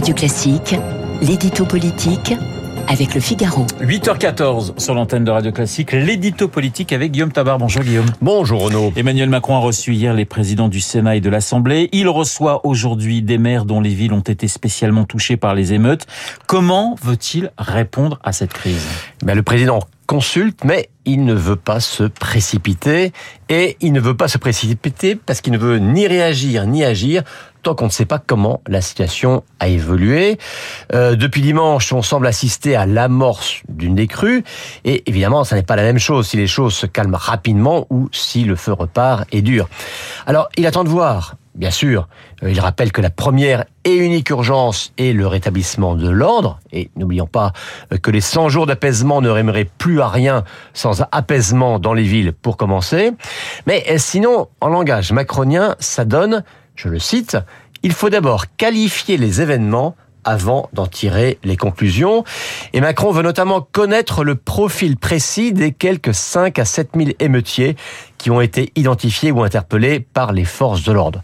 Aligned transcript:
Radio 0.00 0.14
Classique, 0.14 0.76
l'édito 1.20 1.66
politique 1.66 2.32
avec 2.88 3.14
le 3.14 3.20
Figaro. 3.20 3.66
8h14 3.82 4.80
sur 4.80 4.94
l'antenne 4.94 5.24
de 5.24 5.30
Radio 5.30 5.52
Classique, 5.52 5.92
l'édito 5.92 6.48
politique 6.48 6.94
avec 6.94 7.12
Guillaume 7.12 7.32
Tabar. 7.32 7.58
Bonjour 7.58 7.82
Guillaume. 7.82 8.06
Bonjour 8.22 8.62
Renaud. 8.62 8.94
Emmanuel 8.96 9.28
Macron 9.28 9.56
a 9.56 9.58
reçu 9.58 9.92
hier 9.92 10.14
les 10.14 10.24
présidents 10.24 10.68
du 10.68 10.80
Sénat 10.80 11.16
et 11.16 11.20
de 11.20 11.28
l'Assemblée. 11.28 11.90
Il 11.92 12.08
reçoit 12.08 12.64
aujourd'hui 12.66 13.20
des 13.20 13.36
maires 13.36 13.66
dont 13.66 13.82
les 13.82 13.92
villes 13.92 14.14
ont 14.14 14.20
été 14.20 14.48
spécialement 14.48 15.04
touchées 15.04 15.36
par 15.36 15.54
les 15.54 15.74
émeutes. 15.74 16.06
Comment 16.46 16.96
veut-il 17.02 17.52
répondre 17.58 18.18
à 18.24 18.32
cette 18.32 18.54
crise? 18.54 18.88
Ben, 19.22 19.34
Le 19.34 19.42
président 19.42 19.80
consulte, 20.10 20.64
mais 20.64 20.88
il 21.04 21.24
ne 21.24 21.34
veut 21.34 21.54
pas 21.54 21.78
se 21.78 22.02
précipiter. 22.02 23.12
Et 23.48 23.76
il 23.80 23.92
ne 23.92 24.00
veut 24.00 24.16
pas 24.16 24.26
se 24.26 24.38
précipiter 24.38 25.14
parce 25.14 25.40
qu'il 25.40 25.52
ne 25.52 25.58
veut 25.58 25.78
ni 25.78 26.08
réagir 26.08 26.66
ni 26.66 26.84
agir 26.84 27.22
tant 27.62 27.74
qu'on 27.74 27.86
ne 27.86 27.90
sait 27.90 28.06
pas 28.06 28.18
comment 28.18 28.62
la 28.66 28.80
situation 28.80 29.42
a 29.58 29.68
évolué. 29.68 30.38
Euh, 30.94 31.16
depuis 31.16 31.42
dimanche, 31.42 31.92
on 31.92 32.02
semble 32.02 32.26
assister 32.26 32.76
à 32.76 32.86
l'amorce 32.86 33.62
d'une 33.68 33.94
décrue. 33.94 34.44
Et 34.84 35.02
évidemment, 35.06 35.44
ça 35.44 35.56
n'est 35.56 35.62
pas 35.62 35.76
la 35.76 35.82
même 35.82 35.98
chose 35.98 36.28
si 36.28 36.36
les 36.36 36.46
choses 36.46 36.74
se 36.74 36.86
calment 36.86 37.16
rapidement 37.16 37.86
ou 37.90 38.08
si 38.12 38.44
le 38.44 38.56
feu 38.56 38.72
repart 38.72 39.26
et 39.32 39.42
dure. 39.42 39.68
Alors, 40.26 40.48
il 40.56 40.66
attend 40.66 40.84
de 40.84 40.88
voir. 40.88 41.36
Bien 41.56 41.72
sûr, 41.72 42.08
euh, 42.44 42.50
il 42.50 42.60
rappelle 42.60 42.92
que 42.92 43.00
la 43.00 43.10
première 43.10 43.64
et 43.84 43.96
unique 43.96 44.30
urgence 44.30 44.92
est 44.98 45.12
le 45.12 45.26
rétablissement 45.26 45.96
de 45.96 46.08
l'ordre. 46.08 46.60
Et 46.72 46.90
n'oublions 46.96 47.26
pas 47.26 47.52
euh, 47.92 47.98
que 47.98 48.10
les 48.10 48.20
100 48.20 48.48
jours 48.48 48.66
d'apaisement 48.66 49.20
ne 49.20 49.28
rémeraient 49.28 49.68
plus 49.78 50.00
à 50.00 50.08
rien 50.08 50.44
sans 50.72 51.02
apaisement 51.10 51.80
dans 51.80 51.92
les 51.92 52.04
villes 52.04 52.32
pour 52.32 52.56
commencer. 52.56 53.12
Mais 53.66 53.84
sinon, 53.98 54.48
en 54.60 54.68
langage 54.68 55.12
macronien, 55.12 55.74
ça 55.80 56.04
donne 56.04 56.44
je 56.82 56.88
le 56.88 56.98
cite, 56.98 57.36
il 57.82 57.92
faut 57.92 58.08
d'abord 58.08 58.44
qualifier 58.56 59.18
les 59.18 59.42
événements 59.42 59.96
avant 60.24 60.70
d'en 60.72 60.86
tirer 60.86 61.38
les 61.44 61.56
conclusions. 61.56 62.24
Et 62.72 62.80
Macron 62.80 63.10
veut 63.10 63.22
notamment 63.22 63.60
connaître 63.60 64.24
le 64.24 64.34
profil 64.34 64.96
précis 64.96 65.52
des 65.52 65.72
quelques 65.72 66.14
5 66.14 66.58
à 66.58 66.64
7 66.64 66.90
000 66.96 67.10
émeutiers 67.18 67.76
qui 68.16 68.30
ont 68.30 68.40
été 68.40 68.72
identifiés 68.76 69.30
ou 69.30 69.42
interpellés 69.42 70.00
par 70.00 70.32
les 70.32 70.44
forces 70.44 70.82
de 70.82 70.92
l'ordre. 70.92 71.22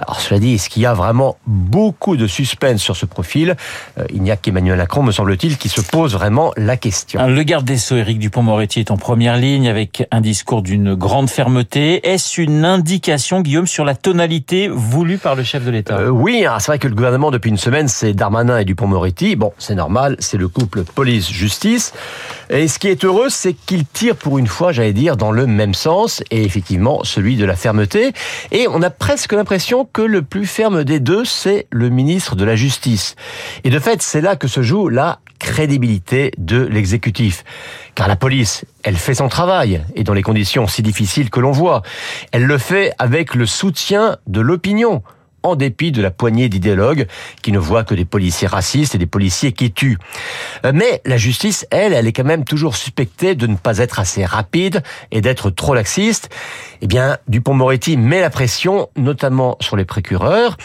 Alors 0.00 0.20
cela 0.20 0.40
dit, 0.40 0.54
est-ce 0.54 0.70
qu'il 0.70 0.82
y 0.82 0.86
a 0.86 0.94
vraiment 0.94 1.36
beaucoup 1.46 2.16
de 2.16 2.26
suspense 2.26 2.80
sur 2.80 2.96
ce 2.96 3.04
profil 3.06 3.56
euh, 3.98 4.04
Il 4.12 4.22
n'y 4.22 4.30
a 4.30 4.36
qu'Emmanuel 4.36 4.78
Macron, 4.78 5.02
me 5.02 5.12
semble-t-il, 5.12 5.58
qui 5.58 5.68
se 5.68 5.82
pose 5.82 6.14
vraiment 6.14 6.52
la 6.56 6.76
question. 6.76 7.26
Le 7.26 7.42
garde 7.42 7.64
des 7.66 7.76
Sceaux, 7.76 7.96
Éric 7.96 8.18
Dupont-Moretti, 8.18 8.80
est 8.80 8.90
en 8.90 8.96
première 8.96 9.36
ligne 9.36 9.68
avec 9.68 10.06
un 10.10 10.20
discours 10.20 10.62
d'une 10.62 10.94
grande 10.94 11.28
fermeté. 11.28 12.08
Est-ce 12.08 12.40
une 12.40 12.64
indication, 12.64 13.42
Guillaume, 13.42 13.66
sur 13.66 13.84
la 13.84 13.94
tonalité 13.94 14.68
voulue 14.68 15.18
par 15.18 15.34
le 15.34 15.42
chef 15.42 15.64
de 15.64 15.70
l'État? 15.70 15.98
Euh, 15.98 16.08
Oui, 16.08 16.44
hein, 16.46 16.56
c'est 16.60 16.68
vrai 16.68 16.78
que 16.78 16.88
le 16.88 16.94
gouvernement, 16.94 17.30
depuis 17.30 17.50
une 17.50 17.58
semaine, 17.58 17.88
c'est 17.88 18.14
Darmanin 18.14 18.58
et 18.58 18.64
Dupont-Moretti. 18.64 19.36
Bon, 19.36 19.52
c'est 19.58 19.74
normal, 19.74 20.16
c'est 20.18 20.38
le 20.38 20.48
couple 20.48 20.82
police-justice. 20.82 21.92
Et 22.50 22.66
ce 22.66 22.80
qui 22.80 22.88
est 22.88 23.04
heureux, 23.04 23.28
c'est 23.28 23.54
qu'ils 23.54 23.86
tirent 23.86 24.16
pour 24.16 24.38
une 24.38 24.48
fois, 24.48 24.72
j'allais 24.72 24.92
dire, 24.92 25.16
dans 25.16 25.30
le 25.30 25.46
même 25.46 25.72
sens, 25.72 26.20
et 26.32 26.42
effectivement, 26.42 27.04
celui 27.04 27.36
de 27.36 27.44
la 27.44 27.54
fermeté. 27.54 28.12
Et 28.50 28.66
on 28.68 28.82
a 28.82 28.90
presque 28.90 29.32
l'impression 29.32 29.88
que 29.90 30.02
le 30.02 30.22
plus 30.22 30.46
ferme 30.46 30.82
des 30.82 30.98
deux, 30.98 31.24
c'est 31.24 31.68
le 31.70 31.90
ministre 31.90 32.34
de 32.34 32.44
la 32.44 32.56
Justice. 32.56 33.14
Et 33.62 33.70
de 33.70 33.78
fait, 33.78 34.02
c'est 34.02 34.20
là 34.20 34.34
que 34.34 34.48
se 34.48 34.62
joue 34.62 34.88
la 34.88 35.20
crédibilité 35.38 36.32
de 36.38 36.60
l'exécutif. 36.60 37.44
Car 37.94 38.08
la 38.08 38.16
police, 38.16 38.64
elle 38.82 38.96
fait 38.96 39.14
son 39.14 39.28
travail, 39.28 39.82
et 39.94 40.02
dans 40.02 40.14
les 40.14 40.22
conditions 40.22 40.66
si 40.66 40.82
difficiles 40.82 41.30
que 41.30 41.38
l'on 41.38 41.52
voit. 41.52 41.82
Elle 42.32 42.44
le 42.44 42.58
fait 42.58 42.92
avec 42.98 43.36
le 43.36 43.46
soutien 43.46 44.16
de 44.26 44.40
l'opinion 44.40 45.02
en 45.42 45.56
dépit 45.56 45.92
de 45.92 46.02
la 46.02 46.10
poignée 46.10 46.48
d'idéologues 46.48 47.06
qui 47.42 47.52
ne 47.52 47.58
voient 47.58 47.84
que 47.84 47.94
des 47.94 48.04
policiers 48.04 48.48
racistes 48.48 48.94
et 48.94 48.98
des 48.98 49.06
policiers 49.06 49.52
qui 49.52 49.72
tuent. 49.72 49.98
Euh, 50.64 50.72
mais 50.74 51.00
la 51.04 51.16
justice, 51.16 51.66
elle, 51.70 51.92
elle 51.92 52.06
est 52.06 52.12
quand 52.12 52.24
même 52.24 52.44
toujours 52.44 52.76
suspectée 52.76 53.34
de 53.34 53.46
ne 53.46 53.56
pas 53.56 53.78
être 53.78 54.00
assez 54.00 54.24
rapide 54.24 54.82
et 55.10 55.20
d'être 55.20 55.50
trop 55.50 55.74
laxiste. 55.74 56.28
Eh 56.82 56.86
bien, 56.86 57.18
Dupont-Moretti 57.28 57.96
met 57.96 58.20
la 58.20 58.30
pression, 58.30 58.88
notamment 58.96 59.56
sur 59.60 59.76
les 59.76 59.84
procureurs. 59.84 60.56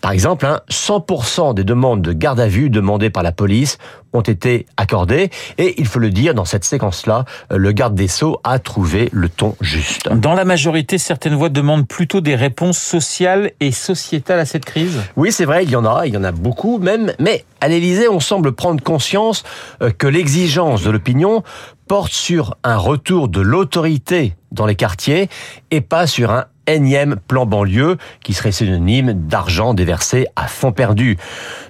Par 0.00 0.12
exemple, 0.12 0.46
100% 0.70 1.50
hein, 1.50 1.54
des 1.54 1.64
demandes 1.64 2.02
de 2.02 2.12
garde 2.12 2.40
à 2.40 2.46
vue 2.46 2.70
demandées 2.70 3.10
par 3.10 3.22
la 3.22 3.32
police 3.32 3.78
ont 4.14 4.22
été 4.22 4.66
accordées. 4.76 5.30
Et 5.58 5.74
il 5.78 5.86
faut 5.86 5.98
le 5.98 6.10
dire, 6.10 6.34
dans 6.34 6.44
cette 6.44 6.64
séquence-là, 6.64 7.24
euh, 7.52 7.58
le 7.58 7.72
garde 7.72 7.94
des 7.94 8.08
Sceaux 8.08 8.40
a 8.44 8.58
trouvé 8.58 9.10
le 9.12 9.28
ton 9.28 9.56
juste. 9.60 10.08
Dans 10.08 10.34
la 10.34 10.44
majorité, 10.44 10.96
certaines 10.96 11.34
voix 11.34 11.50
demandent 11.50 11.86
plutôt 11.86 12.20
des 12.20 12.36
réponses 12.36 12.78
sociales 12.78 13.50
et 13.60 13.72
sociétales 13.72 14.40
à 14.40 14.46
cette 14.46 14.64
crise 14.64 15.00
Oui, 15.16 15.32
c'est 15.32 15.44
vrai, 15.44 15.64
il 15.64 15.70
y 15.70 15.76
en 15.76 15.84
a, 15.84 16.06
il 16.06 16.14
y 16.14 16.16
en 16.16 16.24
a 16.24 16.32
beaucoup 16.32 16.78
même. 16.78 17.12
Mais 17.18 17.44
à 17.60 17.68
l'Élysée, 17.68 18.08
on 18.08 18.20
semble 18.20 18.52
prendre 18.52 18.82
conscience 18.82 19.42
euh, 19.82 19.90
que 19.90 20.06
l'exigence 20.06 20.82
de 20.84 20.90
l'opinion 20.90 21.42
porte 21.86 22.12
sur 22.12 22.56
un 22.64 22.76
retour 22.76 23.28
de 23.28 23.40
l'autorité 23.40 24.36
dans 24.52 24.66
les 24.66 24.76
quartiers 24.76 25.28
et 25.70 25.80
pas 25.80 26.06
sur 26.06 26.30
un 26.30 26.46
énième 26.66 27.16
plan 27.16 27.46
banlieue 27.46 27.98
qui 28.22 28.32
serait 28.32 28.52
synonyme 28.52 29.12
d'argent 29.12 29.74
déversé 29.74 30.26
à 30.36 30.46
fond 30.46 30.72
perdu. 30.72 31.18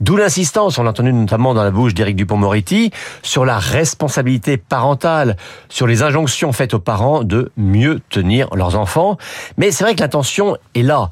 D'où 0.00 0.16
l'insistance, 0.16 0.78
on 0.78 0.82
l'a 0.82 0.90
entendu 0.90 1.12
notamment 1.12 1.54
dans 1.54 1.62
la 1.62 1.70
bouche 1.70 1.94
d'Éric 1.94 2.16
Dupont-Moretti, 2.16 2.90
sur 3.22 3.44
la 3.44 3.58
responsabilité 3.58 4.56
parentale, 4.56 5.36
sur 5.68 5.86
les 5.86 6.02
injonctions 6.02 6.52
faites 6.52 6.74
aux 6.74 6.78
parents 6.78 7.24
de 7.24 7.50
mieux 7.56 8.00
tenir 8.08 8.48
leurs 8.54 8.76
enfants. 8.76 9.18
Mais 9.56 9.70
c'est 9.70 9.84
vrai 9.84 9.94
que 9.94 10.00
l'intention 10.00 10.56
est 10.74 10.82
là. 10.82 11.10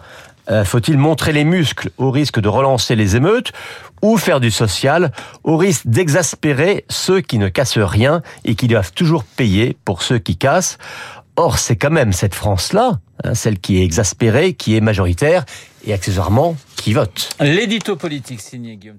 Euh, 0.49 0.65
faut-il 0.65 0.97
montrer 0.99 1.33
les 1.33 1.45
muscles 1.45 1.91
au 1.99 2.11
risque 2.11 2.41
de 2.41 2.49
relancer 2.49 2.97
les 2.97 3.17
émeutes 3.17 3.53
ou 4.03 4.17
faire 4.17 4.41
du 4.41 4.51
social 4.51 5.13
au 5.45 5.57
risque 5.57 5.87
d'exaspérer 5.87 6.85
ceux 6.89 7.21
qui 7.21 7.39
ne 7.39 7.49
cassent 7.49 7.79
rien 7.79 8.23
et 8.45 8.55
qui 8.55 8.69
doivent 8.69 8.93
toujours 8.93 9.25
payer 9.25 9.77
pour 9.85 10.03
ceux 10.03 10.19
qui 10.19 10.37
cassent? 10.37 10.79
Or, 11.37 11.59
c'est 11.59 11.77
quand 11.77 11.91
même 11.91 12.13
cette 12.13 12.35
France-là, 12.35 12.99
hein, 13.25 13.35
celle 13.35 13.59
qui 13.59 13.79
est 13.79 13.85
exaspérée, 13.85 14.55
qui 14.55 14.75
est 14.77 14.81
majoritaire 14.81 15.45
et 15.85 15.93
accessoirement 15.93 16.57
qui 16.77 16.93
vote. 16.93 17.31
L'édito 17.41 17.97
politique 17.97 18.41
signé 18.41 18.77
Guillaume. 18.77 18.99